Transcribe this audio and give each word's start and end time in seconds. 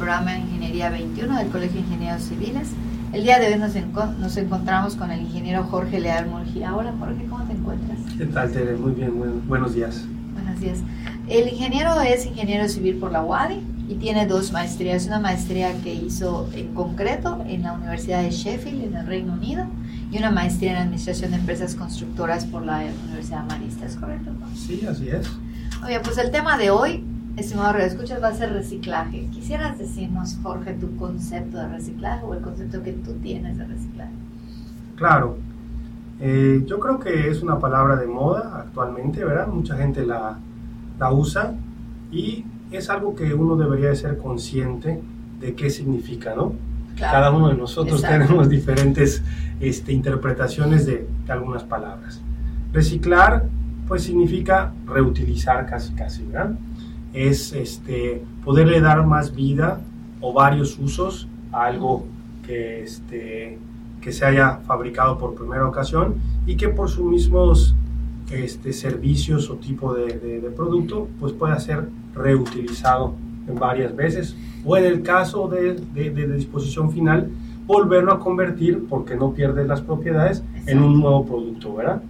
programa 0.00 0.32
de 0.32 0.38
Ingeniería 0.38 0.88
21 0.88 1.36
del 1.36 1.48
Colegio 1.48 1.74
de 1.74 1.80
Ingenieros 1.80 2.22
Civiles. 2.22 2.70
El 3.12 3.22
día 3.22 3.38
de 3.38 3.48
hoy 3.48 3.58
nos, 3.58 3.74
nos 4.18 4.36
encontramos 4.38 4.96
con 4.96 5.10
el 5.10 5.20
ingeniero 5.20 5.64
Jorge 5.64 6.00
Leal 6.00 6.26
Murgía. 6.26 6.74
Hola 6.74 6.94
Jorge, 6.98 7.26
¿cómo 7.28 7.44
te 7.44 7.52
encuentras? 7.52 7.98
¿Qué 8.16 8.24
tal, 8.24 8.50
Tere? 8.50 8.76
Muy 8.76 8.92
bien, 8.92 9.12
buenos 9.46 9.74
días. 9.74 10.06
Buenos 10.32 10.58
días. 10.58 10.78
El 11.28 11.48
ingeniero 11.48 12.00
es 12.00 12.24
ingeniero 12.24 12.66
civil 12.70 12.96
por 12.96 13.12
la 13.12 13.22
UADI 13.22 13.60
y 13.90 13.96
tiene 13.96 14.26
dos 14.26 14.52
maestrías. 14.52 15.06
Una 15.06 15.20
maestría 15.20 15.70
que 15.82 15.92
hizo 15.92 16.48
en 16.54 16.72
concreto 16.72 17.44
en 17.46 17.64
la 17.64 17.74
Universidad 17.74 18.22
de 18.22 18.30
Sheffield, 18.30 18.82
en 18.84 18.96
el 18.96 19.06
Reino 19.06 19.34
Unido, 19.34 19.66
y 20.10 20.16
una 20.16 20.30
maestría 20.30 20.70
en 20.70 20.76
Administración 20.78 21.32
de 21.32 21.36
Empresas 21.36 21.74
Constructoras 21.74 22.46
por 22.46 22.64
la 22.64 22.84
Universidad 23.04 23.44
Marista, 23.44 23.84
¿es 23.84 23.96
correcto? 23.96 24.30
Sí, 24.56 24.80
así 24.90 25.10
es. 25.10 25.30
Oye, 25.84 26.00
pues 26.00 26.16
el 26.16 26.30
tema 26.30 26.56
de 26.56 26.70
hoy, 26.70 27.04
estimado 27.36 27.78
escuchas, 27.78 28.22
va 28.22 28.28
a 28.28 28.34
ser 28.34 28.52
reciclaje. 28.52 29.28
¿Quisieras 29.32 29.78
decirnos, 29.78 30.38
Jorge, 30.42 30.74
tu 30.74 30.96
concepto 30.96 31.58
de 31.58 31.68
reciclaje 31.68 32.24
o 32.24 32.34
el 32.34 32.40
concepto 32.40 32.82
que 32.82 32.92
tú 32.92 33.14
tienes 33.14 33.58
de 33.58 33.64
reciclaje? 33.64 34.12
Claro. 34.96 35.38
Eh, 36.20 36.62
yo 36.66 36.78
creo 36.78 36.98
que 37.00 37.30
es 37.30 37.42
una 37.42 37.58
palabra 37.58 37.96
de 37.96 38.06
moda 38.06 38.58
actualmente, 38.58 39.24
¿verdad? 39.24 39.46
Mucha 39.48 39.76
gente 39.76 40.04
la, 40.04 40.38
la 40.98 41.12
usa 41.12 41.54
y 42.12 42.44
es 42.70 42.90
algo 42.90 43.14
que 43.14 43.32
uno 43.34 43.56
debería 43.56 43.88
de 43.88 43.96
ser 43.96 44.18
consciente 44.18 45.00
de 45.40 45.54
qué 45.54 45.70
significa, 45.70 46.34
¿no? 46.34 46.52
Cada 46.98 47.30
uno 47.30 47.48
de 47.48 47.54
nosotros 47.54 48.02
tenemos 48.02 48.48
diferentes 48.48 49.22
este, 49.60 49.92
interpretaciones 49.92 50.84
de, 50.86 51.06
algunas 51.28 51.62
palabras. 51.62 52.20
Reciclar, 52.72 53.44
pues 53.86 54.02
significa 54.02 54.72
reutilizar 54.86 55.64
casi, 55.66 55.92
casi, 55.94 56.24
¿verdad? 56.24 56.56
Es 57.12 57.52
este, 57.52 58.22
poderle 58.44 58.80
dar 58.80 59.04
más 59.06 59.34
vida 59.34 59.80
o 60.20 60.32
varios 60.32 60.78
usos 60.78 61.28
a 61.52 61.64
algo 61.64 62.04
que, 62.46 62.82
este, 62.82 63.58
que 64.00 64.12
se 64.12 64.24
haya 64.24 64.58
fabricado 64.66 65.18
por 65.18 65.34
primera 65.34 65.66
ocasión 65.66 66.16
y 66.46 66.56
que 66.56 66.68
por 66.68 66.88
sus 66.88 67.04
mismos 67.04 67.74
este, 68.30 68.72
servicios 68.72 69.50
o 69.50 69.56
tipo 69.56 69.92
de, 69.94 70.18
de, 70.18 70.50
producto, 70.50 71.08
pues 71.18 71.32
pueda 71.32 71.58
ser 71.58 71.88
reutilizado 72.14 73.14
en 73.48 73.56
varias 73.56 73.94
veces 73.96 74.36
o 74.64 74.76
en 74.76 74.84
el 74.84 75.02
caso 75.02 75.48
de, 75.48 75.74
de, 75.74 76.34
disposición 76.34 76.92
final, 76.92 77.30
volverlo 77.66 78.12
a 78.12 78.20
convertir 78.20 78.86
porque 78.88 79.16
no 79.16 79.32
pierde 79.32 79.66
las 79.66 79.80
propiedades 79.80 80.42
en 80.66 80.82
un 80.82 81.00
nuevo 81.00 81.24
producto, 81.24 81.74
¿verdad? 81.74 82.02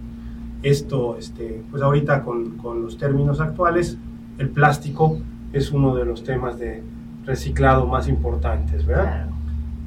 Esto, 0.63 1.17
este, 1.17 1.63
pues 1.71 1.81
ahorita 1.81 2.23
con, 2.23 2.57
con 2.57 2.83
los 2.83 2.97
términos 2.97 3.39
actuales, 3.39 3.97
el 4.41 4.49
plástico 4.49 5.19
es 5.53 5.71
uno 5.71 5.95
de 5.95 6.05
los 6.05 6.23
temas 6.23 6.57
de 6.57 6.83
reciclado 7.25 7.85
más 7.87 8.07
importantes, 8.07 8.85
¿verdad? 8.85 9.27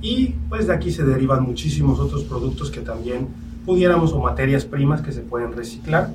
Y 0.01 0.35
pues 0.49 0.67
de 0.67 0.75
aquí 0.75 0.91
se 0.91 1.05
derivan 1.05 1.43
muchísimos 1.43 1.99
otros 1.99 2.25
productos 2.25 2.71
que 2.71 2.81
también 2.81 3.29
pudiéramos 3.67 4.13
o 4.13 4.21
materias 4.21 4.65
primas 4.65 5.01
que 5.03 5.13
se 5.13 5.21
pueden 5.21 5.53
reciclar 5.53 6.11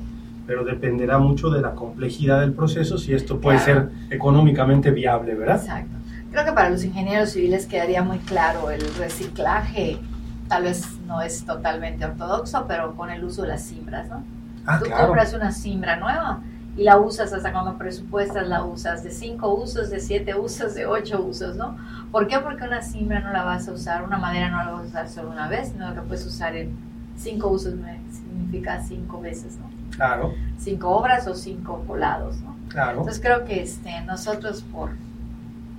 pero 0.49 0.63
dependerá 0.63 1.19
mucho 1.19 1.51
de 1.51 1.61
la 1.61 1.75
complejidad 1.75 2.39
del 2.39 2.53
proceso 2.53 2.97
si 2.97 3.13
esto 3.13 3.39
puede 3.39 3.59
ser 3.59 3.91
económicamente 4.09 4.89
viable, 4.89 5.35
¿verdad? 5.35 5.57
Exacto. 5.57 5.95
Creo 6.31 6.43
que 6.43 6.53
para 6.53 6.71
los 6.71 6.83
ingenieros 6.83 7.29
civiles 7.33 7.67
quedaría 7.67 8.01
muy 8.01 8.17
claro 8.17 8.71
el 8.71 8.81
reciclaje, 8.95 9.99
tal 10.47 10.63
vez 10.63 10.87
no 11.05 11.21
es 11.21 11.45
totalmente 11.45 12.03
ortodoxo, 12.03 12.65
pero 12.67 12.95
con 12.95 13.11
el 13.11 13.23
uso 13.23 13.43
de 13.43 13.49
las 13.49 13.61
cimbras, 13.61 14.09
¿no? 14.09 14.23
Ah, 14.65 14.79
Tú 14.83 14.89
compras 14.89 15.35
una 15.35 15.51
cimbra 15.51 15.97
nueva 15.97 16.39
y 16.79 16.83
la 16.83 16.97
usas 16.97 17.33
hasta 17.33 17.51
cuando 17.51 17.77
presupuestas, 17.77 18.47
la 18.47 18.63
usas 18.63 19.03
de 19.03 19.11
cinco 19.11 19.53
usos, 19.53 19.89
de 19.89 19.99
siete 19.99 20.33
usos, 20.33 20.75
de 20.75 20.85
ocho 20.85 21.21
usos, 21.21 21.57
¿no? 21.57 21.75
¿Por 22.09 22.27
qué? 22.27 22.39
Porque 22.39 22.63
una 22.63 22.81
cimbra 22.81 23.19
no 23.19 23.33
la 23.33 23.43
vas 23.43 23.67
a 23.67 23.73
usar, 23.73 24.01
una 24.01 24.17
madera 24.17 24.49
no 24.49 24.63
la 24.63 24.71
vas 24.71 24.83
a 24.83 24.87
usar 24.87 25.09
solo 25.09 25.31
una 25.31 25.49
vez, 25.49 25.73
sino 25.73 25.93
que 25.93 25.99
puedes 25.99 26.25
usar 26.25 26.55
en 26.55 26.71
cinco 27.17 27.49
usos, 27.49 27.73
significa 28.09 28.81
cinco 28.81 29.19
veces, 29.19 29.57
¿no? 29.57 29.69
Claro. 29.93 30.33
Cinco 30.57 30.91
obras 30.91 31.27
o 31.27 31.35
cinco 31.35 31.83
volados, 31.85 32.39
¿no? 32.39 32.55
Claro. 32.69 32.99
Entonces 32.99 33.21
creo 33.21 33.43
que 33.43 33.61
este, 33.61 33.99
nosotros 34.05 34.63
por 34.71 34.91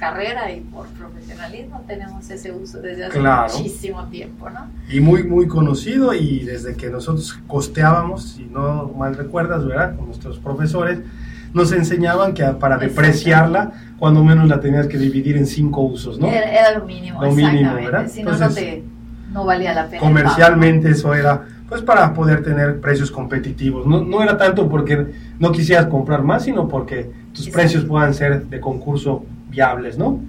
carrera 0.00 0.50
y 0.50 0.60
por 0.60 0.86
profesionalismo 0.88 1.84
tenemos 1.86 2.28
ese 2.30 2.50
uso 2.50 2.80
desde 2.80 3.04
hace 3.04 3.20
muchísimo 3.20 4.04
tiempo, 4.06 4.48
¿no? 4.48 4.66
Y 4.88 4.98
muy, 5.00 5.24
muy 5.24 5.46
conocido 5.46 6.14
y 6.14 6.40
desde 6.40 6.74
que 6.74 6.88
nosotros 6.88 7.38
costeábamos, 7.46 8.30
si 8.30 8.44
no 8.44 8.88
mal 8.96 9.14
recuerdas, 9.14 9.64
¿verdad? 9.66 9.94
Con 9.96 10.06
nuestros 10.06 10.38
profesores, 10.38 11.00
nos 11.52 11.70
enseñaban 11.72 12.32
que 12.32 12.44
para 12.44 12.78
depreciarla, 12.78 13.72
cuando 13.98 14.24
menos 14.24 14.48
la 14.48 14.60
tenías 14.60 14.86
que 14.86 14.96
dividir 14.96 15.36
en 15.36 15.46
cinco 15.46 15.82
usos, 15.82 16.18
¿no? 16.18 16.28
Era, 16.28 16.78
lo 16.78 16.86
mínimo, 16.86 17.22
lo 17.22 17.32
mínimo, 17.32 17.74
¿verdad? 17.74 18.08
Si 18.08 18.22
no, 18.22 18.36
no, 18.36 18.48
te, 18.48 18.82
no 19.30 19.44
valía 19.44 19.74
la 19.74 19.86
pena. 19.86 20.00
Comercialmente 20.00 20.90
eso 20.90 21.14
era 21.14 21.46
pues 21.68 21.82
para 21.82 22.12
poder 22.14 22.42
tener 22.42 22.80
precios 22.80 23.12
competitivos. 23.12 23.86
No, 23.86 24.02
no 24.02 24.22
era 24.22 24.36
tanto 24.36 24.68
porque 24.68 25.06
no 25.38 25.52
quisieras 25.52 25.86
comprar 25.86 26.22
más, 26.24 26.44
sino 26.44 26.66
porque 26.66 27.08
tus 27.32 27.48
precios 27.48 27.84
puedan 27.84 28.12
ser 28.12 28.46
de 28.46 28.60
concurso 28.60 29.24
viables, 29.50 29.98
¿no? 29.98 30.20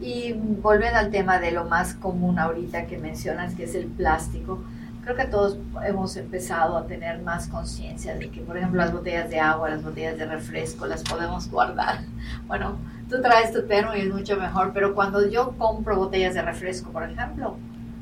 Y 0.00 0.32
volviendo 0.32 0.98
al 0.98 1.10
tema 1.10 1.38
de 1.38 1.50
lo 1.50 1.64
más 1.64 1.94
común 1.94 2.38
ahorita 2.38 2.86
que 2.86 2.98
mencionas, 2.98 3.54
que 3.54 3.64
es 3.64 3.74
el 3.74 3.86
plástico, 3.86 4.62
creo 5.02 5.16
que 5.16 5.24
todos 5.24 5.58
hemos 5.86 6.16
empezado 6.16 6.76
a 6.76 6.86
tener 6.86 7.22
más 7.22 7.48
conciencia 7.48 8.14
de 8.14 8.30
que, 8.30 8.40
por 8.40 8.56
ejemplo, 8.56 8.80
las 8.80 8.92
botellas 8.92 9.30
de 9.30 9.40
agua, 9.40 9.70
las 9.70 9.82
botellas 9.82 10.18
de 10.18 10.26
refresco, 10.26 10.86
las 10.86 11.02
podemos 11.02 11.50
guardar. 11.50 12.00
Bueno, 12.46 12.76
tú 13.08 13.20
traes 13.22 13.52
tu 13.52 13.66
termo 13.66 13.94
y 13.94 14.00
es 14.00 14.12
mucho 14.12 14.36
mejor, 14.36 14.72
pero 14.72 14.94
cuando 14.94 15.28
yo 15.28 15.54
compro 15.56 15.96
botellas 15.96 16.34
de 16.34 16.42
refresco, 16.42 16.90
por 16.90 17.02
ejemplo, 17.02 17.56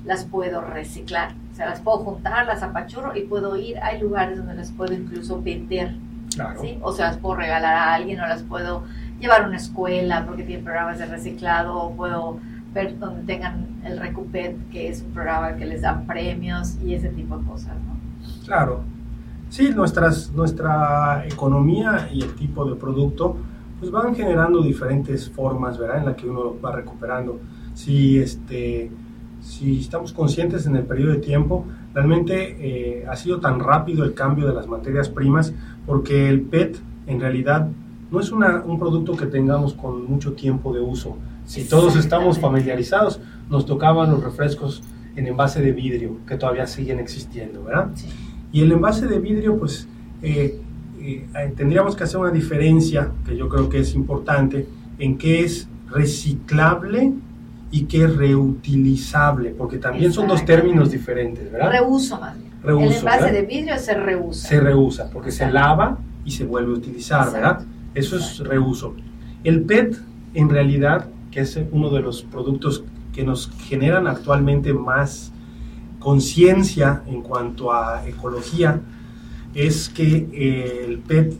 las 0.05 0.25
puedo 0.25 0.61
reciclar. 0.61 1.33
O 1.53 1.55
sea, 1.55 1.67
las 1.67 1.81
puedo 1.81 1.99
juntar, 1.99 2.47
las 2.47 2.63
apachurro 2.63 3.17
y 3.17 3.23
puedo 3.23 3.57
ir. 3.57 3.79
Hay 3.81 4.01
lugares 4.01 4.39
donde 4.39 4.55
las 4.55 4.71
puedo 4.71 4.95
incluso 4.95 5.41
vender. 5.41 5.95
Claro. 6.35 6.61
¿sí? 6.61 6.79
O 6.83 6.93
sea, 6.93 7.07
las 7.09 7.19
puedo 7.19 7.37
regalar 7.37 7.75
a 7.75 7.95
alguien 7.95 8.21
o 8.21 8.27
las 8.27 8.43
puedo 8.43 8.85
llevar 9.21 9.47
una 9.47 9.57
escuela 9.57 10.25
porque 10.27 10.43
tienen 10.43 10.65
programas 10.65 10.99
de 10.99 11.07
reciclado 11.07 11.77
o 11.77 11.93
puedo 11.95 12.39
ver 12.75 12.99
donde 12.99 13.23
tengan 13.23 13.67
el 13.85 13.99
Recupet, 13.99 14.57
que 14.71 14.89
es 14.89 15.03
un 15.03 15.13
programa 15.13 15.57
que 15.57 15.65
les 15.65 15.83
da 15.83 16.03
premios 16.07 16.77
y 16.85 16.95
ese 16.95 17.09
tipo 17.09 17.39
de 17.39 17.47
cosas, 17.47 17.75
¿no? 17.87 17.97
Claro. 18.45 18.83
Sí, 19.49 19.71
nuestras, 19.75 20.33
nuestra 20.33 21.25
economía 21.27 22.09
y 22.13 22.23
el 22.23 22.35
tipo 22.35 22.65
de 22.69 22.75
producto 22.75 23.37
pues 23.79 23.91
van 23.91 24.15
generando 24.15 24.63
diferentes 24.63 25.31
formas, 25.31 25.79
¿verdad? 25.79 25.99
En 25.99 26.07
la 26.07 26.17
que 26.17 26.29
uno 26.29 26.57
va 26.63 26.73
recuperando. 26.73 27.41
Si 27.75 28.19
este 28.19 28.91
si 29.41 29.79
estamos 29.79 30.13
conscientes 30.13 30.67
en 30.67 30.75
el 30.75 30.83
periodo 30.83 31.13
de 31.13 31.19
tiempo, 31.19 31.65
realmente 31.95 32.57
eh, 32.59 33.07
ha 33.07 33.15
sido 33.15 33.39
tan 33.39 33.61
rápido 33.61 34.05
el 34.05 34.13
cambio 34.13 34.47
de 34.47 34.55
las 34.55 34.67
materias 34.67 35.09
primas 35.09 35.55
porque 35.87 36.29
el 36.29 36.41
PET 36.41 36.79
en 37.07 37.21
realidad 37.21 37.69
no 38.11 38.21
es 38.21 38.31
un 38.31 38.79
producto 38.79 39.17
que 39.17 39.27
tengamos 39.27 39.75
con 39.75 40.05
mucho 40.07 40.33
tiempo 40.33 40.73
de 40.73 40.81
uso. 40.81 41.17
Si 41.45 41.65
todos 41.65 41.97
estamos 41.97 42.39
familiarizados, 42.39 43.21
nos 43.51 43.67
tocaban 43.67 44.11
los 44.11 44.23
refrescos 44.23 44.83
en 45.17 45.27
envase 45.27 45.61
de 45.61 45.73
vidrio, 45.73 46.19
que 46.27 46.37
todavía 46.37 46.67
siguen 46.67 46.99
existiendo, 46.99 47.65
¿verdad? 47.65 47.91
Y 48.53 48.63
el 48.63 48.73
envase 48.73 49.07
de 49.07 49.19
vidrio, 49.19 49.59
pues 49.59 49.89
eh, 50.23 50.61
eh, 51.01 51.27
tendríamos 51.57 51.97
que 51.97 52.05
hacer 52.05 52.19
una 52.19 52.31
diferencia, 52.31 53.11
que 53.25 53.37
yo 53.37 53.49
creo 53.49 53.69
que 53.69 53.81
es 53.81 53.95
importante, 53.95 54.67
en 54.99 55.19
qué 55.19 55.45
es 55.45 55.69
reciclable 55.91 57.13
y 57.71 57.85
que 57.85 58.05
es 58.05 58.17
reutilizable, 58.17 59.51
porque 59.51 59.79
también 59.79 60.13
son 60.13 60.29
dos 60.29 60.45
términos 60.45 60.91
diferentes, 60.91 61.51
¿verdad? 61.51 61.71
Reuso 61.71 62.21
más 62.21 62.37
bien. 62.39 62.53
el 62.83 62.93
envase 62.93 63.33
de 63.33 63.43
vidrio 63.43 63.79
se 63.79 63.95
reusa. 63.95 64.49
Se 64.49 64.61
reusa, 64.61 65.11
porque 65.13 65.31
se 65.31 65.51
lava 65.51 65.99
y 66.25 66.31
se 66.31 66.45
vuelve 66.45 66.73
a 66.73 66.77
utilizar, 66.77 67.33
¿verdad? 67.33 67.65
Eso 67.97 68.17
es 68.17 68.39
reuso. 68.39 68.95
El 69.43 69.63
PET, 69.63 69.97
en 70.35 70.51
realidad, 70.51 71.09
que 71.31 71.41
es 71.41 71.59
uno 71.73 71.91
de 71.91 72.01
los 72.01 72.23
productos 72.23 72.85
que 73.13 73.25
nos 73.25 73.51
generan 73.67 74.07
actualmente 74.07 74.73
más 74.75 75.33
conciencia 75.99 77.03
en 77.07 77.23
cuanto 77.23 77.73
a 77.73 78.07
ecología, 78.07 78.81
es 79.55 79.89
que 79.89 80.29
eh, 80.33 80.85
el 80.87 80.99
PET 80.99 81.35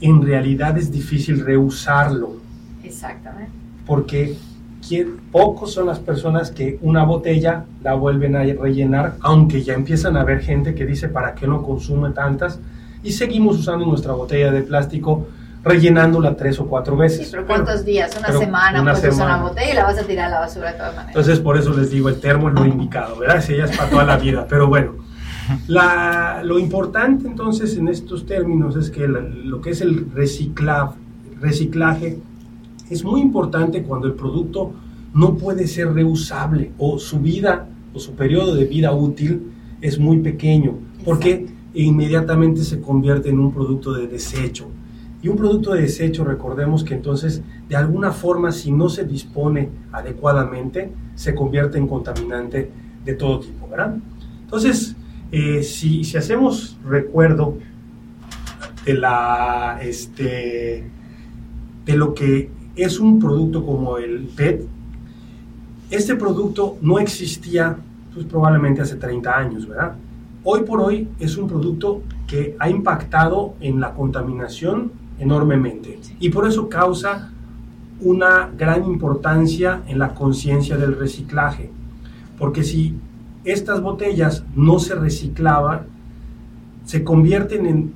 en 0.00 0.22
realidad 0.22 0.78
es 0.78 0.90
difícil 0.90 1.44
reusarlo. 1.44 2.36
Exactamente. 2.82 3.52
Porque 3.86 4.36
pocos 5.32 5.72
son 5.72 5.86
las 5.86 5.98
personas 5.98 6.50
que 6.50 6.78
una 6.80 7.04
botella 7.04 7.64
la 7.82 7.94
vuelven 7.94 8.36
a 8.36 8.44
rellenar, 8.44 9.16
aunque 9.20 9.62
ya 9.62 9.74
empiezan 9.74 10.16
a 10.16 10.20
haber 10.20 10.40
gente 10.40 10.74
que 10.74 10.86
dice 10.86 11.08
para 11.08 11.34
qué 11.34 11.46
no 11.46 11.62
consume 11.62 12.10
tantas 12.10 12.60
y 13.02 13.12
seguimos 13.12 13.58
usando 13.58 13.84
nuestra 13.84 14.12
botella 14.12 14.52
de 14.52 14.62
plástico 14.62 15.26
rellenándola 15.66 16.36
tres 16.36 16.60
o 16.60 16.66
cuatro 16.66 16.96
veces. 16.96 17.28
pero 17.30 17.46
¿cuántos 17.46 17.84
días? 17.84 18.16
Una 18.16 18.38
semana 18.38 18.80
una 18.80 18.92
puedes 18.92 19.14
usar 19.14 19.26
una 19.26 19.42
botella 19.42 19.72
y 19.72 19.74
la 19.74 19.84
vas 19.84 19.98
a 19.98 20.04
tirar 20.04 20.26
a 20.26 20.30
la 20.30 20.40
basura 20.40 20.70
de 20.70 20.78
todas 20.78 20.94
maneras. 20.94 21.16
Entonces 21.16 21.40
por 21.40 21.58
eso 21.58 21.74
les 21.74 21.90
digo, 21.90 22.08
el 22.08 22.20
termo 22.20 22.48
es 22.48 22.54
lo 22.54 22.64
indicado, 22.64 23.18
¿verdad? 23.18 23.42
Si 23.42 23.54
ella 23.54 23.64
es 23.64 23.76
para 23.76 23.90
toda 23.90 24.04
la 24.04 24.16
vida, 24.16 24.46
pero 24.48 24.68
bueno. 24.68 24.92
La, 25.68 26.42
lo 26.44 26.58
importante 26.58 27.26
entonces 27.26 27.76
en 27.76 27.88
estos 27.88 28.26
términos 28.26 28.76
es 28.76 28.90
que 28.90 29.06
lo 29.06 29.60
que 29.60 29.70
es 29.70 29.80
el 29.80 30.10
reciclaje 30.12 32.18
es 32.90 33.04
muy 33.04 33.20
importante 33.20 33.82
cuando 33.82 34.06
el 34.06 34.14
producto 34.14 34.72
no 35.14 35.34
puede 35.34 35.66
ser 35.66 35.92
reusable 35.92 36.72
o 36.78 36.98
su 36.98 37.20
vida 37.20 37.66
o 37.94 37.98
su 37.98 38.14
periodo 38.14 38.54
de 38.54 38.64
vida 38.64 38.92
útil 38.92 39.52
es 39.80 39.98
muy 39.98 40.18
pequeño 40.18 40.74
porque 41.04 41.46
inmediatamente 41.74 42.62
se 42.62 42.80
convierte 42.80 43.28
en 43.28 43.38
un 43.38 43.52
producto 43.52 43.92
de 43.92 44.06
desecho. 44.06 44.68
Y 45.26 45.28
un 45.28 45.36
producto 45.36 45.72
de 45.72 45.80
desecho, 45.80 46.22
recordemos 46.22 46.84
que 46.84 46.94
entonces, 46.94 47.42
de 47.68 47.74
alguna 47.74 48.12
forma, 48.12 48.52
si 48.52 48.70
no 48.70 48.88
se 48.88 49.04
dispone 49.04 49.70
adecuadamente, 49.90 50.92
se 51.16 51.34
convierte 51.34 51.78
en 51.78 51.88
contaminante 51.88 52.70
de 53.04 53.14
todo 53.14 53.40
tipo, 53.40 53.66
¿verdad? 53.66 53.96
Entonces, 54.44 54.94
eh, 55.32 55.64
si, 55.64 56.04
si, 56.04 56.16
hacemos 56.16 56.78
recuerdo 56.88 57.58
de 58.84 58.94
la, 58.94 59.80
este, 59.82 60.88
de 61.84 61.96
lo 61.96 62.14
que 62.14 62.48
es 62.76 63.00
un 63.00 63.18
producto 63.18 63.66
como 63.66 63.98
el 63.98 64.28
PET, 64.28 64.64
este 65.90 66.14
producto 66.14 66.78
no 66.82 67.00
existía 67.00 67.76
pues, 68.14 68.26
probablemente 68.26 68.80
hace 68.80 68.94
30 68.94 69.36
años, 69.36 69.66
¿verdad? 69.66 69.96
Hoy 70.44 70.62
por 70.62 70.80
hoy 70.80 71.08
es 71.18 71.36
un 71.36 71.48
producto 71.48 72.02
que 72.28 72.54
ha 72.60 72.70
impactado 72.70 73.54
en 73.58 73.80
la 73.80 73.92
contaminación 73.92 75.04
enormemente 75.18 75.98
y 76.20 76.30
por 76.30 76.46
eso 76.46 76.68
causa 76.68 77.30
una 78.00 78.50
gran 78.56 78.84
importancia 78.84 79.82
en 79.86 79.98
la 79.98 80.14
conciencia 80.14 80.76
del 80.76 80.98
reciclaje. 80.98 81.70
Porque 82.38 82.62
si 82.62 82.94
estas 83.44 83.80
botellas 83.80 84.44
no 84.54 84.78
se 84.78 84.94
reciclaban, 84.94 85.86
se 86.84 87.02
convierten 87.02 87.66
en 87.66 87.94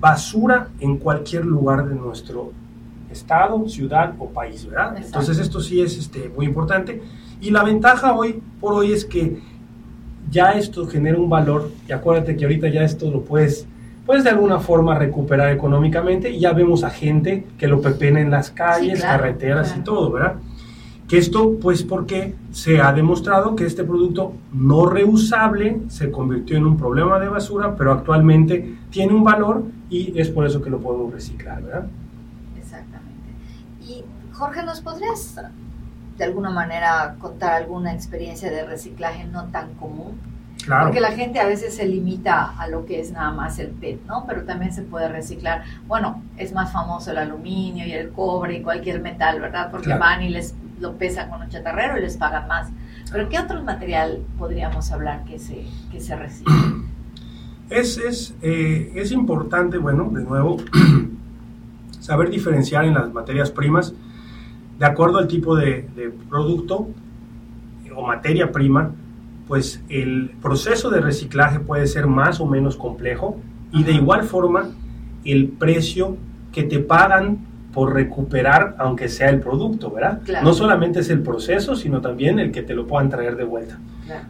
basura 0.00 0.68
en 0.80 0.98
cualquier 0.98 1.44
lugar 1.44 1.88
de 1.88 1.94
nuestro 1.94 2.52
estado, 3.10 3.68
ciudad 3.68 4.14
o 4.18 4.28
país, 4.28 4.66
¿verdad? 4.66 4.96
Entonces 5.02 5.38
esto 5.38 5.60
sí 5.60 5.80
es 5.80 5.96
este, 5.96 6.28
muy 6.28 6.46
importante. 6.46 7.02
Y 7.40 7.50
la 7.50 7.64
ventaja 7.64 8.14
hoy 8.14 8.42
por 8.60 8.74
hoy 8.74 8.92
es 8.92 9.04
que 9.04 9.40
ya 10.30 10.52
esto 10.52 10.86
genera 10.86 11.18
un 11.18 11.30
valor 11.30 11.70
y 11.88 11.92
acuérdate 11.92 12.36
que 12.36 12.44
ahorita 12.44 12.68
ya 12.68 12.82
esto 12.82 13.10
lo 13.10 13.22
puedes, 13.22 13.66
puedes 14.08 14.24
de 14.24 14.30
alguna 14.30 14.58
forma 14.58 14.94
recuperar 14.94 15.52
económicamente 15.52 16.30
y 16.30 16.40
ya 16.40 16.54
vemos 16.54 16.82
a 16.82 16.88
gente 16.88 17.46
que 17.58 17.68
lo 17.68 17.82
pepena 17.82 18.22
en 18.22 18.30
las 18.30 18.50
calles, 18.50 19.02
carreteras 19.02 19.76
y 19.76 19.80
todo, 19.80 20.10
¿verdad? 20.10 20.36
Que 21.06 21.18
esto, 21.18 21.58
pues 21.60 21.82
porque 21.82 22.34
se 22.50 22.80
ha 22.80 22.94
demostrado 22.94 23.54
que 23.54 23.66
este 23.66 23.84
producto 23.84 24.32
no 24.50 24.86
reusable 24.86 25.82
se 25.88 26.10
convirtió 26.10 26.56
en 26.56 26.64
un 26.64 26.78
problema 26.78 27.20
de 27.20 27.28
basura, 27.28 27.76
pero 27.76 27.92
actualmente 27.92 28.78
tiene 28.88 29.12
un 29.12 29.24
valor 29.24 29.64
y 29.90 30.18
es 30.18 30.30
por 30.30 30.46
eso 30.46 30.62
que 30.62 30.70
lo 30.70 30.78
podemos 30.78 31.12
reciclar, 31.12 31.62
¿verdad? 31.62 31.86
Exactamente. 32.58 33.28
Y 33.86 34.04
Jorge, 34.32 34.62
¿nos 34.62 34.80
podrías 34.80 35.38
de 36.16 36.24
alguna 36.24 36.48
manera 36.48 37.14
contar 37.18 37.52
alguna 37.52 37.92
experiencia 37.92 38.50
de 38.50 38.64
reciclaje 38.64 39.26
no 39.26 39.48
tan 39.48 39.74
común? 39.74 40.18
Claro. 40.68 40.84
Porque 40.84 41.00
la 41.00 41.12
gente 41.12 41.40
a 41.40 41.46
veces 41.46 41.74
se 41.74 41.86
limita 41.86 42.52
a 42.58 42.68
lo 42.68 42.84
que 42.84 43.00
es 43.00 43.10
nada 43.10 43.30
más 43.30 43.58
el 43.58 43.68
PET, 43.68 44.04
¿no? 44.06 44.26
Pero 44.26 44.42
también 44.42 44.70
se 44.70 44.82
puede 44.82 45.08
reciclar. 45.08 45.64
Bueno, 45.86 46.22
es 46.36 46.52
más 46.52 46.70
famoso 46.70 47.10
el 47.10 47.16
aluminio 47.16 47.86
y 47.86 47.92
el 47.92 48.10
cobre 48.10 48.58
y 48.58 48.62
cualquier 48.62 49.00
metal, 49.00 49.40
¿verdad? 49.40 49.70
Porque 49.70 49.94
van 49.94 50.22
y 50.22 50.28
les 50.28 50.54
lo 50.78 50.98
pesan 50.98 51.30
con 51.30 51.40
un 51.40 51.48
chatarrero 51.48 51.96
y 51.96 52.02
les 52.02 52.18
pagan 52.18 52.46
más. 52.48 52.68
Pero 53.10 53.30
¿qué 53.30 53.38
otro 53.38 53.62
material 53.62 54.22
podríamos 54.38 54.92
hablar 54.92 55.24
que 55.24 55.38
se, 55.38 55.64
que 55.90 56.00
se 56.00 56.14
recicle? 56.14 56.54
Es, 57.70 57.98
es, 57.98 58.34
eh, 58.40 58.92
es 58.94 59.12
importante, 59.12 59.76
bueno, 59.76 60.08
de 60.10 60.24
nuevo, 60.24 60.56
saber 62.00 62.30
diferenciar 62.30 62.86
en 62.86 62.94
las 62.94 63.12
materias 63.12 63.50
primas 63.50 63.92
de 64.78 64.86
acuerdo 64.86 65.18
al 65.18 65.28
tipo 65.28 65.54
de, 65.54 65.86
de 65.94 66.08
producto 66.30 66.88
o 67.94 68.06
materia 68.06 68.50
prima, 68.50 68.92
pues 69.48 69.82
el 69.88 70.30
proceso 70.42 70.90
de 70.90 71.00
reciclaje 71.00 71.58
puede 71.58 71.86
ser 71.86 72.06
más 72.06 72.38
o 72.38 72.46
menos 72.46 72.76
complejo 72.76 73.38
y 73.72 73.82
de 73.82 73.92
igual 73.92 74.24
forma 74.24 74.70
el 75.24 75.48
precio 75.48 76.16
que 76.52 76.62
te 76.62 76.78
pagan 76.78 77.38
por 77.72 77.94
recuperar, 77.94 78.76
aunque 78.78 79.08
sea 79.08 79.30
el 79.30 79.40
producto, 79.40 79.90
¿verdad? 79.90 80.20
No 80.42 80.52
solamente 80.52 81.00
es 81.00 81.10
el 81.10 81.22
proceso, 81.22 81.76
sino 81.76 82.00
también 82.00 82.38
el 82.38 82.50
que 82.50 82.62
te 82.62 82.74
lo 82.74 82.86
puedan 82.86 83.08
traer 83.08 83.36
de 83.36 83.44
vuelta. 83.44 83.78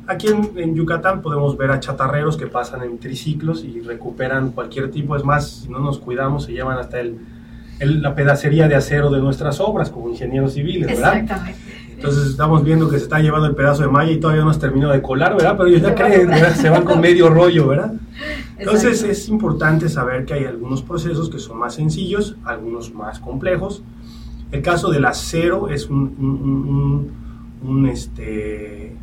Aquí 0.07 0.27
en, 0.29 0.75
Yucatán 0.75 1.23
podemos 1.23 1.57
ver 1.57 1.71
a 1.71 1.81
chatarreros 1.81 2.37
que 2.37 2.47
pasan 2.47 2.83
en 2.83 2.99
triciclos 2.99 3.65
y 3.65 3.81
recuperan 3.81 4.51
cualquier 4.51 4.91
tipo, 4.91 5.17
es 5.17 5.25
más, 5.25 5.49
si 5.49 5.69
no 5.69 5.79
nos 5.79 5.99
cuidamos, 5.99 6.45
se 6.45 6.53
llevan 6.53 6.79
hasta 6.79 7.01
el, 7.01 7.19
la 7.79 8.15
pedacería 8.15 8.69
de 8.69 8.75
acero 8.75 9.09
de 9.11 9.21
nuestras 9.21 9.61
obras 9.61 9.91
como 9.91 10.09
ingenieros 10.09 10.55
civiles, 10.55 10.89
¿verdad? 10.89 11.19
Exactamente. 11.19 11.68
Entonces 11.99 12.29
estamos 12.29 12.63
viendo 12.63 12.89
que 12.89 12.97
se 12.97 13.03
está 13.03 13.19
llevando 13.19 13.49
el 13.49 13.57
pedazo 13.57 13.83
de 13.83 13.89
malla 13.89 14.13
y 14.13 14.21
todavía 14.21 14.45
no 14.45 14.51
has 14.51 14.61
terminado 14.61 14.93
de 14.93 15.03
colar, 15.03 15.35
¿verdad? 15.35 15.57
Pero 15.57 15.69
ellos 15.69 15.83
ya 15.83 15.97
creen, 15.97 16.29
¿verdad? 16.29 16.55
se 16.55 16.71
van 16.71 16.85
con 16.85 17.01
medio 17.01 17.29
rollo, 17.29 17.67
¿verdad? 17.67 17.93
Entonces 18.57 19.03
es 19.03 19.29
importante 19.29 19.89
saber 19.89 20.25
que 20.25 20.35
hay 20.35 20.45
algunos 20.45 20.81
procesos 20.81 21.29
que 21.29 21.41
son 21.41 21.59
más 21.59 21.75
sencillos, 21.75 22.37
algunos 22.45 22.95
más 22.95 23.19
complejos. 23.19 23.83
El 24.53 24.63
caso 24.63 24.93
del 24.93 25.07
acero 25.07 25.69
es 25.69 25.91
un, 25.91 27.11
un, 27.63 27.87
este, 27.89 28.95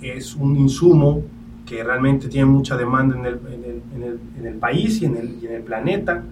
es 0.00 0.36
un 0.36 0.56
insumo 0.56 1.24
que 1.66 1.82
realmente 1.82 2.28
tiene 2.28 2.46
mucha 2.46 2.76
demanda 2.76 3.18
en 3.18 3.26
el, 3.26 3.34
en 3.34 3.64
el, 3.64 3.82
en 3.96 4.02
el, 4.04 4.20
en 4.38 4.46
el 4.46 4.54
país 4.54 5.02
y 5.02 5.06
en 5.06 5.16
el, 5.16 5.36
y 5.42 5.46
en 5.46 5.54
el 5.54 5.62
planeta. 5.62 6.22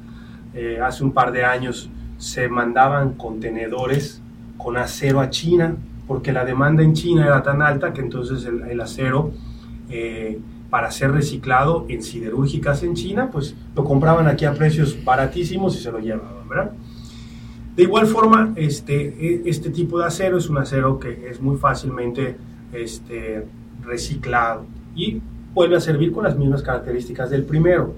Eh, 0.54 0.78
hace 0.80 1.02
un 1.02 1.10
par 1.10 1.32
de 1.32 1.44
años 1.44 1.90
se 2.18 2.48
mandaban 2.48 3.14
contenedores 3.14 4.22
con 4.58 4.76
acero 4.76 5.20
a 5.20 5.30
China, 5.30 5.76
porque 6.06 6.32
la 6.32 6.44
demanda 6.44 6.82
en 6.82 6.92
China 6.92 7.24
era 7.24 7.42
tan 7.42 7.62
alta 7.62 7.94
que 7.94 8.02
entonces 8.02 8.44
el, 8.44 8.80
acero 8.80 9.30
eh, 9.88 10.38
para 10.68 10.90
ser 10.90 11.12
reciclado 11.12 11.86
en 11.88 12.02
siderúrgicas 12.02 12.82
en 12.82 12.94
China, 12.94 13.30
pues 13.32 13.54
lo 13.74 13.84
compraban 13.84 14.26
aquí 14.26 14.44
a 14.44 14.52
precios 14.52 15.02
baratísimos 15.02 15.74
y 15.76 15.80
se 15.80 15.90
lo 15.90 15.98
llevaban. 15.98 16.38
De 17.76 17.84
igual 17.84 18.06
forma, 18.06 18.52
este, 18.56 18.94
e, 18.94 19.42
este 19.46 19.70
tipo 19.70 20.00
de 20.00 20.06
acero 20.06 20.36
es 20.36 20.50
un 20.50 20.58
acero 20.58 20.98
que 20.98 21.28
es 21.30 21.40
muy 21.40 21.56
fácilmente 21.56 22.36
este, 22.72 23.46
reciclado 23.82 24.66
y 24.96 25.22
vuelve 25.54 25.76
a 25.76 25.80
servir 25.80 26.12
con 26.12 26.24
las 26.24 26.36
mismas 26.36 26.62
características 26.62 27.30
del 27.30 27.44
primero. 27.44 27.94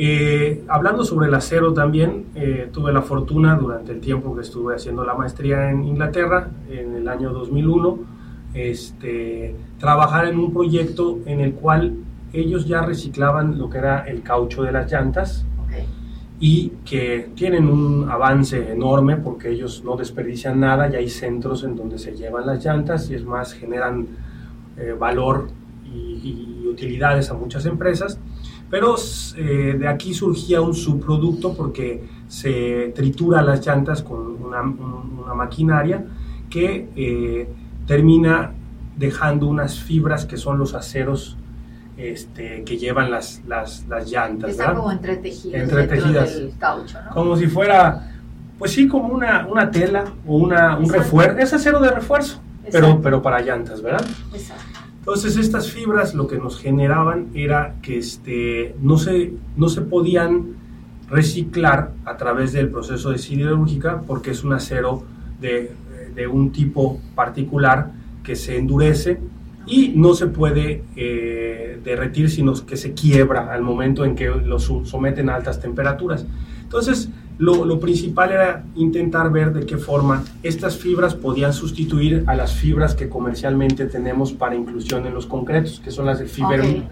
Eh, 0.00 0.62
hablando 0.68 1.04
sobre 1.04 1.26
el 1.26 1.34
acero 1.34 1.74
también, 1.74 2.26
eh, 2.36 2.68
tuve 2.72 2.92
la 2.92 3.02
fortuna 3.02 3.56
durante 3.56 3.90
el 3.90 4.00
tiempo 4.00 4.32
que 4.32 4.42
estuve 4.42 4.76
haciendo 4.76 5.04
la 5.04 5.14
maestría 5.14 5.72
en 5.72 5.82
Inglaterra, 5.82 6.50
en 6.70 6.94
el 6.94 7.08
año 7.08 7.32
2001, 7.32 7.98
este, 8.54 9.56
trabajar 9.80 10.28
en 10.28 10.38
un 10.38 10.52
proyecto 10.52 11.18
en 11.26 11.40
el 11.40 11.54
cual 11.54 11.96
ellos 12.32 12.64
ya 12.64 12.82
reciclaban 12.82 13.58
lo 13.58 13.68
que 13.68 13.78
era 13.78 14.06
el 14.06 14.22
caucho 14.22 14.62
de 14.62 14.70
las 14.70 14.88
llantas 14.88 15.44
y 16.38 16.68
que 16.84 17.30
tienen 17.34 17.66
un 17.66 18.08
avance 18.08 18.70
enorme 18.70 19.16
porque 19.16 19.50
ellos 19.50 19.82
no 19.84 19.96
desperdician 19.96 20.60
nada 20.60 20.88
y 20.88 20.94
hay 20.94 21.08
centros 21.08 21.64
en 21.64 21.74
donde 21.74 21.98
se 21.98 22.14
llevan 22.14 22.46
las 22.46 22.64
llantas 22.64 23.10
y 23.10 23.16
es 23.16 23.24
más, 23.24 23.52
generan 23.52 24.06
eh, 24.76 24.94
valor 24.96 25.48
y, 25.92 26.62
y 26.62 26.68
utilidades 26.68 27.32
a 27.32 27.34
muchas 27.34 27.66
empresas. 27.66 28.20
Pero 28.70 28.96
eh, 29.36 29.76
de 29.78 29.88
aquí 29.88 30.12
surgía 30.12 30.60
un 30.60 30.74
subproducto 30.74 31.54
porque 31.54 32.04
se 32.28 32.92
tritura 32.94 33.42
las 33.42 33.66
llantas 33.66 34.02
con 34.02 34.42
una, 34.42 34.62
maquinaria 35.34 36.04
que 36.50 36.88
eh, 36.96 37.48
termina 37.86 38.52
dejando 38.96 39.46
unas 39.46 39.78
fibras 39.78 40.26
que 40.26 40.36
son 40.36 40.58
los 40.58 40.74
aceros 40.74 41.36
este, 41.96 42.64
que 42.64 42.76
llevan 42.76 43.10
las, 43.10 43.42
las, 43.46 43.86
las 43.88 44.10
llantas. 44.10 44.50
Están 44.50 44.76
como 44.76 44.92
entretejidas. 44.92 45.62
Entretejidas. 45.62 46.34
Del 46.34 46.52
caucho, 46.58 46.98
¿no? 47.02 47.10
Como 47.10 47.36
si 47.36 47.46
fuera, 47.46 48.12
pues 48.58 48.72
sí, 48.72 48.86
como 48.86 49.08
una, 49.14 49.46
una 49.46 49.70
tela 49.70 50.04
o 50.26 50.36
una, 50.36 50.76
un 50.76 50.88
refuerzo. 50.88 51.38
Es 51.38 51.52
acero 51.52 51.80
de 51.80 51.90
refuerzo, 51.90 52.40
pero, 52.70 53.00
pero 53.02 53.20
para 53.22 53.40
llantas, 53.40 53.82
¿verdad? 53.82 54.06
Exacto. 54.32 54.64
Entonces 55.08 55.38
estas 55.38 55.72
fibras 55.72 56.12
lo 56.12 56.26
que 56.26 56.36
nos 56.36 56.60
generaban 56.60 57.28
era 57.32 57.76
que 57.80 57.96
este, 57.96 58.74
no, 58.82 58.98
se, 58.98 59.32
no 59.56 59.70
se 59.70 59.80
podían 59.80 60.48
reciclar 61.08 61.92
a 62.04 62.18
través 62.18 62.52
del 62.52 62.68
proceso 62.68 63.08
de 63.08 63.16
siderúrgica 63.16 64.02
porque 64.06 64.32
es 64.32 64.44
un 64.44 64.52
acero 64.52 65.04
de, 65.40 65.72
de 66.14 66.26
un 66.26 66.52
tipo 66.52 67.00
particular 67.14 67.90
que 68.22 68.36
se 68.36 68.58
endurece 68.58 69.18
y 69.66 69.94
no 69.96 70.12
se 70.12 70.26
puede 70.26 70.84
eh, 70.94 71.80
derretir, 71.82 72.28
sino 72.28 72.52
que 72.66 72.76
se 72.76 72.92
quiebra 72.92 73.50
al 73.50 73.62
momento 73.62 74.04
en 74.04 74.14
que 74.14 74.28
lo 74.28 74.58
someten 74.58 75.30
a 75.30 75.36
altas 75.36 75.58
temperaturas. 75.58 76.26
Entonces, 76.64 77.08
lo, 77.38 77.78
principal 77.78 78.32
era 78.32 78.64
intentar 78.74 79.30
ver 79.30 79.52
de 79.52 79.64
qué 79.64 79.78
forma 79.78 80.24
estas 80.42 80.76
fibras 80.76 81.14
podían 81.14 81.52
sustituir 81.52 82.24
a 82.26 82.34
las 82.34 82.52
fibras 82.52 82.94
que 82.94 83.08
comercialmente 83.08 83.86
tenemos 83.86 84.32
para 84.32 84.56
inclusión 84.56 85.06
en 85.06 85.14
los 85.14 85.26
concretos, 85.26 85.80
que 85.82 85.90
son 85.90 86.06
las 86.06 86.18
de 86.18 86.26
Fiber, 86.26 86.84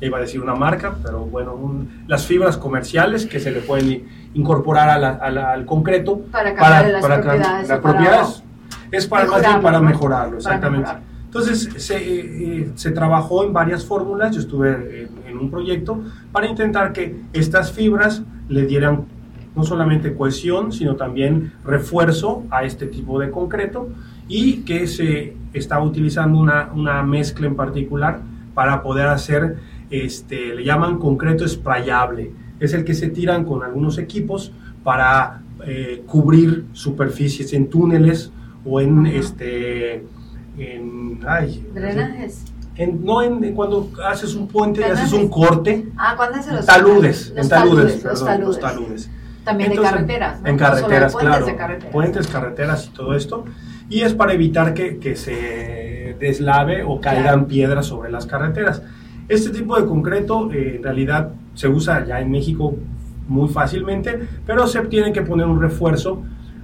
iba 0.00 0.18
a 0.18 0.20
decir 0.20 0.40
una 0.40 0.54
marca, 0.54 0.96
pero 1.02 1.20
bueno, 1.20 1.86
las 2.08 2.26
fibras 2.26 2.56
comerciales 2.56 3.26
que 3.26 3.38
se 3.38 3.52
le 3.52 3.60
pueden 3.60 4.04
incorporar 4.34 5.02
al 5.02 5.66
concreto 5.66 6.22
para 6.30 6.54
cambiar 6.54 6.90
las, 6.90 7.80
propiedades, 7.80 8.42
Es 8.90 9.06
para, 9.06 9.26
para 9.60 9.80
mejorarlo, 9.80 10.38
exactamente. 10.38 10.90
Entonces 11.32 11.70
se, 11.78 11.96
eh, 11.96 12.72
se, 12.74 12.90
trabajó 12.90 13.42
en 13.42 13.54
varias 13.54 13.86
fórmulas, 13.86 14.34
yo 14.34 14.40
estuve 14.40 15.08
en, 15.26 15.38
un 15.38 15.50
proyecto 15.50 16.02
para 16.30 16.46
intentar 16.46 16.92
que 16.92 17.16
estas 17.32 17.72
fibras 17.72 18.22
le 18.50 18.66
dieran 18.66 19.06
no 19.54 19.64
solamente 19.64 20.14
cohesión, 20.14 20.72
sino 20.72 20.96
también 20.96 21.52
refuerzo 21.64 22.44
a 22.50 22.64
este 22.64 22.86
tipo 22.86 23.18
de 23.18 23.30
concreto 23.30 23.88
y 24.28 24.62
que 24.62 24.86
se 24.86 25.36
estaba 25.52 25.84
utilizando 25.84 26.38
una, 26.38 26.70
una 26.74 27.02
mezcla 27.02 27.46
en 27.46 27.56
particular 27.56 28.20
para 28.54 28.82
poder 28.82 29.08
hacer, 29.08 29.58
este, 29.90 30.54
le 30.54 30.64
llaman 30.64 30.98
concreto 30.98 31.46
sprayable, 31.46 32.32
es 32.60 32.72
el 32.74 32.84
que 32.84 32.94
se 32.94 33.08
tiran 33.08 33.44
con 33.44 33.62
algunos 33.62 33.98
equipos 33.98 34.52
para 34.84 35.42
eh, 35.66 36.02
cubrir 36.06 36.66
superficies 36.72 37.52
en 37.52 37.68
túneles 37.68 38.32
o 38.64 38.80
en 38.80 39.06
este 39.06 40.04
en 40.58 41.20
ay, 41.26 41.66
drenajes. 41.72 42.44
no 43.00 43.22
en, 43.22 43.54
cuando 43.54 43.90
haces 44.04 44.34
un 44.34 44.48
puente 44.48 44.80
y 44.80 44.84
haces 44.84 45.12
un 45.12 45.28
corte. 45.28 45.86
Ah 45.96 46.14
cuando 46.16 46.38
haces 46.38 46.52
los 46.52 46.66
taludes 46.66 47.28
los 47.30 47.44
en 47.44 47.48
taludes, 47.48 48.04
los 48.04 48.58
taludes, 48.58 49.10
también 49.44 49.70
de 49.70 49.76
carreteras 49.76 50.40
en 50.44 50.56
carreteras 50.56 51.16
claro 51.16 51.46
puentes 51.90 52.26
carreteras 52.26 52.86
y 52.86 52.90
todo 52.90 53.14
esto. 53.14 53.44
Y 53.88 54.00
es 54.00 54.14
para 54.14 54.32
evitar 54.32 54.72
que, 54.72 54.98
que 54.98 55.16
se 55.16 56.16
deslave 56.18 56.82
o 56.82 57.00
caigan 57.00 57.46
piedras 57.46 57.86
sobre 57.86 58.10
las 58.10 58.26
carreteras. 58.26 58.82
Este 59.28 59.50
tipo 59.50 59.78
de 59.78 59.86
concreto 59.86 60.50
eh, 60.52 60.76
en 60.76 60.82
realidad 60.82 61.32
se 61.54 61.68
usa 61.68 62.04
ya 62.04 62.20
en 62.20 62.30
México 62.30 62.76
muy 63.28 63.48
fácilmente, 63.48 64.20
pero 64.46 64.66
se 64.66 64.80
tiene 64.82 65.12
que 65.12 65.22
poner 65.22 65.46
un 65.46 65.60
refuerzo 65.60 66.22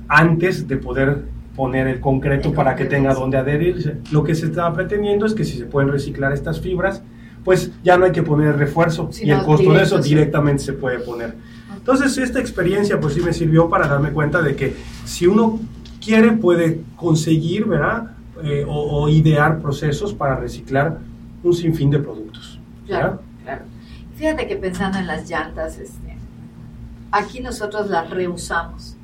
antes 0.08 0.66
de 0.66 0.76
poder 0.76 1.24
poner 1.54 1.88
el 1.88 2.00
concreto 2.00 2.52
para 2.52 2.76
que 2.76 2.84
tenga 2.84 3.14
donde 3.14 3.36
adherirse. 3.36 3.96
Lo 4.12 4.22
que 4.22 4.34
se 4.34 4.46
estaba 4.46 4.72
pretendiendo 4.74 5.26
es 5.26 5.34
que 5.34 5.44
si 5.44 5.58
se 5.58 5.66
pueden 5.66 5.90
reciclar 5.90 6.32
estas 6.32 6.60
fibras, 6.60 7.02
pues 7.44 7.72
ya 7.82 7.96
no 7.96 8.04
hay 8.04 8.12
que 8.12 8.22
poner 8.22 8.56
refuerzo 8.56 9.10
y 9.20 9.30
el 9.30 9.42
costo 9.42 9.72
de 9.72 9.82
eso 9.82 9.98
directamente 9.98 10.62
se 10.62 10.72
puede 10.72 10.98
poner. 11.00 11.34
Entonces 11.90 12.18
esta 12.18 12.38
experiencia 12.38 13.00
pues 13.00 13.14
sí 13.14 13.22
me 13.22 13.32
sirvió 13.32 13.70
para 13.70 13.88
darme 13.88 14.10
cuenta 14.10 14.42
de 14.42 14.54
que 14.54 14.76
si 15.06 15.26
uno 15.26 15.58
quiere 16.04 16.32
puede 16.32 16.82
conseguir, 16.96 17.64
¿verdad? 17.64 18.10
Eh, 18.44 18.62
o, 18.68 19.08
idear 19.08 19.58
procesos 19.58 20.12
para 20.12 20.36
reciclar 20.36 20.98
un 21.42 21.54
sinfín 21.54 21.90
de 21.90 21.98
productos. 21.98 22.60
Claro, 22.86 23.22
claro. 23.42 23.62
Fíjate 24.16 24.46
que 24.46 24.56
pensando 24.56 24.98
en 24.98 25.06
las 25.06 25.30
llantas, 25.30 25.78
este, 25.78 26.14
aquí 27.10 27.40
nosotros 27.40 27.88
las 27.88 28.10
reusamos 28.10 28.94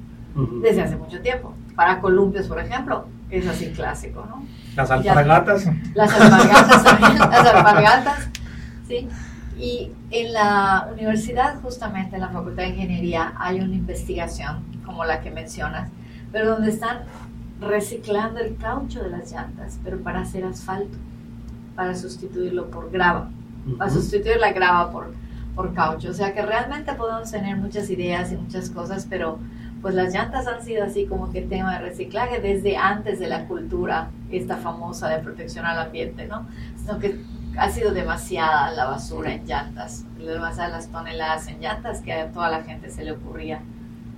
desde 0.61 0.83
hace 0.83 0.97
mucho 0.97 1.23
tiempo. 1.23 1.55
Para 1.75 2.03
columpios, 2.03 2.49
por 2.49 2.61
ejemplo, 2.61 3.07
es 3.31 3.47
así 3.47 3.71
clásico, 3.71 4.26
¿no? 4.29 4.45
Las 4.76 4.91
alpargatas. 4.91 5.71
las 5.95 6.12
alpargatas 6.12 6.85
también, 6.85 7.19
las 7.31 7.47
alpargatas, 7.47 8.29
¿sí? 8.87 9.09
Y 9.59 9.93
en 10.11 10.33
la 10.33 10.89
universidad, 10.93 11.61
justamente 11.61 12.17
en 12.17 12.23
la 12.23 12.29
Facultad 12.29 12.65
de 12.65 12.71
Ingeniería, 12.71 13.35
hay 13.39 13.61
una 13.61 13.75
investigación 13.75 14.65
como 14.85 15.05
la 15.05 15.21
que 15.21 15.31
mencionas, 15.31 15.91
pero 16.33 16.51
donde 16.51 16.71
están 16.71 17.03
reciclando 17.61 18.41
el 18.41 18.57
caucho 18.57 19.03
de 19.03 19.11
las 19.11 19.33
llantas, 19.33 19.79
pero 19.85 20.01
para 20.01 20.21
hacer 20.21 20.45
asfalto, 20.45 20.97
para 21.77 21.95
sustituirlo 21.95 22.71
por 22.71 22.91
grava, 22.91 23.31
para 23.79 23.91
sustituir 23.91 24.39
la 24.39 24.53
grava 24.53 24.91
por 24.91 25.13
por 25.55 25.73
caucho. 25.75 26.11
O 26.11 26.15
sea 26.15 26.35
que 26.35 26.43
realmente 26.43 26.93
podemos 26.95 27.31
tener 27.31 27.57
muchas 27.57 27.89
ideas 27.91 28.33
y 28.33 28.37
muchas 28.37 28.71
cosas, 28.71 29.07
pero 29.09 29.39
pues 29.81 29.95
las 29.95 30.13
llantas 30.15 30.47
han 30.47 30.65
sido 30.65 30.85
así 30.85 31.07
como 31.07 31.31
que 31.31 31.43
tema 31.43 31.79
de 31.79 31.91
reciclaje 31.91 32.41
desde 32.41 32.77
antes 32.77 33.19
de 33.19 33.29
la 33.29 33.47
cultura, 33.47 34.11
esta 34.31 34.57
famosa 34.57 35.09
de 35.09 35.19
protección 35.19 35.67
al 35.67 35.79
ambiente, 35.79 36.27
¿no? 36.27 36.47
Sino 36.79 36.99
que 36.99 37.21
ha 37.57 37.71
sido 37.71 37.93
demasiada 37.93 38.71
la 38.73 38.87
basura 38.87 39.33
en 39.33 39.47
llantas, 39.47 40.05
demasiadas 40.19 40.73
las 40.73 40.89
toneladas 40.89 41.49
en 41.49 41.61
llantas 41.61 42.01
que 42.01 42.13
a 42.13 42.33
toda 42.33 42.51
la 42.51 42.63
gente 42.63 42.91
se 42.91 43.05
le 43.05 43.13
ocurría 43.13 43.61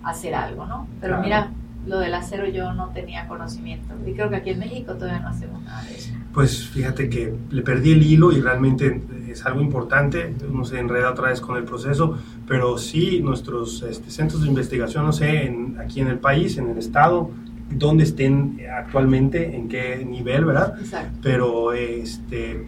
hacer 0.03 0.35
algo, 0.35 0.67
¿no? 0.67 0.87
Pero 1.01 1.21
mira, 1.21 1.51
lo 1.87 1.99
del 1.99 2.15
acero 2.15 2.49
yo 2.49 2.73
no 2.73 2.89
tenía 2.89 3.29
conocimiento 3.29 3.95
y 4.07 4.13
creo 4.13 4.29
que 4.29 4.37
aquí 4.37 4.51
en 4.51 4.59
México 4.59 4.95
todavía 4.95 5.21
no 5.21 5.29
hacemos 5.29 5.63
nada 5.63 5.83
de 5.85 5.97
eso. 5.97 6.13
Pues 6.33 6.67
fíjate 6.69 7.09
que 7.09 7.35
le 7.51 7.63
perdí 7.63 7.93
el 7.93 8.03
hilo 8.03 8.33
y 8.33 8.41
realmente 8.41 9.03
es 9.29 9.45
algo 9.47 9.61
importante, 9.61 10.35
no 10.51 10.65
se 10.65 10.79
enreda 10.79 11.11
otra 11.11 11.29
vez 11.29 11.41
con 11.41 11.57
el 11.57 11.65
proceso, 11.65 12.19
pero 12.47 12.79
sí 12.79 13.21
nuestros 13.23 13.83
este, 13.83 14.11
centros 14.11 14.43
de 14.43 14.49
investigación, 14.49 15.07
no 15.07 15.13
sé, 15.13 15.47
en, 15.47 15.79
aquí 15.79 16.01
en 16.01 16.09
el 16.09 16.19
país, 16.19 16.59
en 16.59 16.69
el 16.69 16.79
estado, 16.79 17.31
dónde 17.71 18.05
estén 18.05 18.61
actualmente, 18.77 19.57
en 19.57 19.69
qué 19.69 20.05
nivel, 20.05 20.45
¿verdad? 20.45 20.79
Exacto. 20.81 21.19
Pero 21.23 21.73
este, 21.73 22.67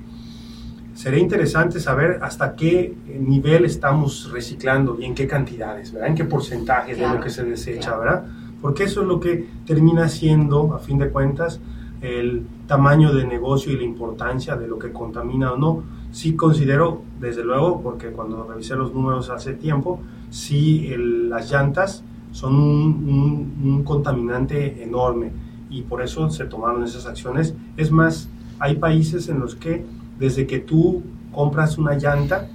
sería 0.99 1.21
interesante 1.21 1.79
saber 1.79 2.19
hasta 2.23 2.57
qué 2.57 2.93
nivel 3.21 3.65
estamos 3.65 4.33
reciclando 4.33 4.99
y 4.99 5.05
en 5.05 5.15
qué 5.15 5.29
cantidades, 5.29 5.93
¿verdad? 5.93 6.09
En 6.09 6.17
qué 6.17 6.25
porcentaje 6.25 6.97
de 6.97 7.09
lo 7.09 7.21
que 7.21 7.31
se 7.31 7.45
desecha, 7.45 7.97
¿verdad? 7.97 8.27
Porque 8.61 8.83
eso 8.83 9.03
es 9.03 9.07
lo 9.07 9.21
que 9.21 9.47
termina 9.65 10.09
siendo, 10.09 10.75
a 10.75 10.81
fin 10.81 10.99
de 10.99 11.11
cuentas, 11.11 11.61
el 12.01 12.45
tamaño 12.67 13.15
de 13.15 13.25
negocio 13.25 13.71
y 13.71 13.77
la 13.77 13.85
importancia 13.85 14.57
de 14.57 14.67
lo 14.67 14.77
que 14.77 14.91
contamina 14.91 15.53
o 15.53 15.57
no. 15.57 15.85
Sí 16.11 16.35
considero, 16.35 17.03
desde 17.21 17.45
luego, 17.45 17.81
porque 17.81 18.09
cuando 18.09 18.43
revisé 18.43 18.75
los 18.75 18.93
números 18.93 19.31
hace 19.31 19.53
tiempo, 19.53 20.01
sí 20.31 20.93
las 20.99 21.49
llantas 21.49 22.03
son 22.33 22.57
un, 22.57 23.85
contaminante 23.85 24.83
enorme 24.83 25.31
y 25.71 25.83
por 25.83 26.03
eso 26.03 26.29
se 26.29 26.47
tomaron 26.47 26.83
esas 26.83 27.07
acciones. 27.07 27.55
Es 27.77 27.93
más, 27.93 28.29
hay 28.59 28.75
países 28.75 29.29
en 29.29 29.39
los 29.39 29.55
que 29.55 29.85
desde 30.19 30.47
que 30.47 30.59
tú 30.59 31.03
compras 31.33 31.79
una 31.79 31.95
llanta, 31.95 32.49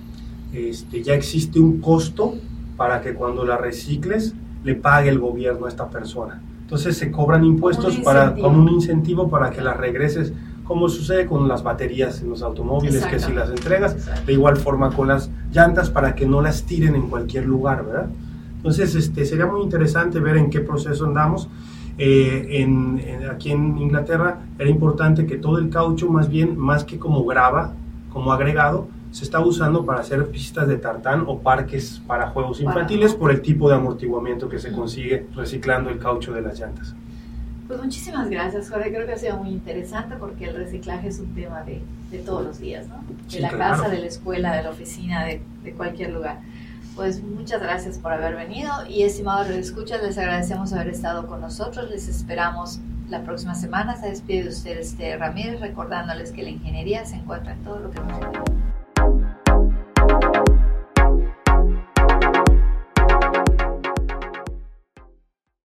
este, 0.53 1.01
ya 1.01 1.13
existe 1.13 1.60
un 1.60 1.79
costo 1.79 2.36
para 2.77 3.01
que 3.01 3.13
cuando 3.13 3.46
la 3.46 3.58
recicles 3.58 4.34
le 4.63 4.75
pague 4.75 5.10
el 5.10 5.20
gobierno 5.20 5.65
a 5.65 5.70
esta 5.70 5.89
persona. 5.89 6.41
Entonces 6.62 6.98
se 6.98 7.12
cobran 7.12 7.43
impuestos 7.43 7.98
para, 7.98 8.34
como 8.34 8.62
un 8.62 8.70
incentivo 8.70 9.29
para 9.29 9.51
que 9.51 9.62
las 9.62 9.77
regreses, 9.77 10.34
como 10.63 10.89
sucede 10.89 11.25
con 11.25 11.48
las 11.48 11.62
baterías 11.62 12.22
en 12.22 12.29
los 12.29 12.41
automóviles, 12.41 13.05
que 13.05 13.20
si 13.20 13.34
las 13.34 13.50
entregas, 13.50 13.96
de 14.25 14.34
igual 14.34 14.58
forma 14.58 14.91
con 14.91 15.08
las 15.08 15.29
llantas 15.51 15.89
para 15.89 16.15
que 16.15 16.25
no 16.25 16.41
las 16.41 16.63
tiren 16.63 16.96
en 16.96 17.10
cualquier 17.10 17.46
lugar, 17.46 17.86
¿verdad? 17.86 18.08
Entonces 18.58 18.96
este, 18.96 19.25
sería 19.25 19.46
muy 19.46 19.62
interesante 19.62 20.20
ver 20.20 20.38
en 20.38 20.50
qué 20.50 20.62
proceso 20.62 21.05
andamos. 21.05 21.50
Eh, 21.97 22.62
en, 22.62 23.29
aquí 23.29 23.51
en 23.51 23.77
Inglaterra 23.77 24.39
era 24.57 24.69
importante 24.69 25.25
que 25.25 25.38
todo 25.38 25.57
el 25.59 25.69
caucho, 25.69 26.09
más 26.09 26.29
bien, 26.29 26.57
más 26.57 26.83
que 26.83 26.97
como 26.97 27.23
grava, 27.25 27.73
como 28.12 28.31
agregado, 28.31 28.88
se 29.12 29.23
está 29.23 29.39
usando 29.39 29.85
para 29.85 30.00
hacer 30.00 30.27
pistas 30.29 30.67
de 30.67 30.77
tartán 30.77 31.25
o 31.27 31.39
parques 31.39 32.01
para 32.07 32.29
juegos 32.29 32.59
infantiles 32.62 33.13
por 33.13 33.29
el 33.29 33.41
tipo 33.41 33.69
de 33.69 33.75
amortiguamiento 33.75 34.50
que 34.50 34.57
se 34.57 34.71
consigue 34.71 35.27
reciclando 35.35 35.91
el 35.91 36.00
caucho 36.00 36.33
de 36.33 36.41
las 36.41 36.59
llantas. 36.59 36.95
Pues 37.67 37.81
muchísimas 37.81 38.29
gracias, 38.29 38.69
Jorge. 38.69 38.91
Creo 38.91 39.05
que 39.05 39.13
ha 39.13 39.17
sido 39.17 39.38
muy 39.38 39.50
interesante 39.50 40.15
porque 40.19 40.45
el 40.45 40.55
reciclaje 40.55 41.07
es 41.07 41.19
un 41.19 41.33
tema 41.33 41.62
de, 41.62 41.81
de 42.12 42.19
todos 42.19 42.43
los 42.43 42.59
días, 42.59 42.88
¿no? 42.88 43.03
De 43.31 43.39
la 43.39 43.50
casa, 43.50 43.88
de 43.89 44.00
la 44.00 44.07
escuela, 44.07 44.55
de 44.55 44.63
la 44.63 44.71
oficina, 44.71 45.23
de, 45.23 45.41
de, 45.63 45.71
cualquier 45.73 46.12
lugar. 46.12 46.39
Pues 46.95 47.23
muchas 47.23 47.59
gracias 47.59 47.97
por 47.97 48.13
haber 48.13 48.35
venido 48.35 48.71
y 48.88 49.01
estimados 49.01 49.50
escuchas, 49.50 50.03
les 50.03 50.17
agradecemos 50.17 50.73
haber 50.73 50.89
estado 50.89 51.25
con 51.25 51.41
nosotros. 51.41 51.89
Les 51.89 52.07
esperamos 52.07 52.79
la 53.09 53.23
próxima 53.23 53.55
semana. 53.55 53.95
Se 54.00 54.09
despide 54.09 54.43
de 54.43 54.50
ustedes 54.50 54.91
este 54.91 55.17
Ramírez 55.17 55.59
recordándoles 55.59 56.31
que 56.31 56.43
la 56.43 56.50
ingeniería 56.50 57.03
se 57.05 57.15
encuentra 57.15 57.53
en 57.53 57.63
todo 57.63 57.79
lo 57.79 57.89
que 57.89 58.00
nos 58.00 58.19